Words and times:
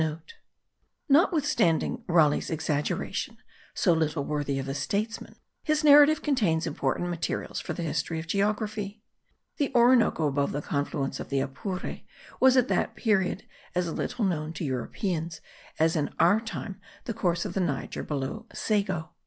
Notwithstanding 1.07 2.03
Raleigh's 2.07 2.49
exaggeration, 2.49 3.37
so 3.75 3.93
little 3.93 4.23
worthy 4.23 4.57
of 4.57 4.67
a 4.67 4.73
statesman, 4.73 5.35
his 5.61 5.83
narrative 5.83 6.23
contains 6.23 6.65
important 6.65 7.11
materials 7.11 7.59
for 7.59 7.73
the 7.73 7.83
history 7.83 8.19
of 8.19 8.25
geography. 8.25 9.03
The 9.57 9.71
Orinoco 9.75 10.25
above 10.25 10.53
the 10.53 10.61
confluence 10.63 11.19
of 11.19 11.29
the 11.29 11.39
Apure 11.39 11.99
was 12.39 12.57
at 12.57 12.67
that 12.69 12.95
period 12.95 13.43
as 13.75 13.93
little 13.93 14.25
known 14.25 14.53
to 14.53 14.65
Europeans, 14.65 15.39
as 15.77 15.95
in 15.95 16.09
our 16.19 16.39
time 16.41 16.81
the 17.05 17.13
course 17.13 17.45
of 17.45 17.53
the 17.53 17.59
Niger 17.59 18.01
below 18.01 18.47
Sego. 18.55 19.11